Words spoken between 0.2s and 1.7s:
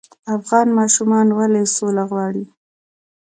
افغان ماشومان ولې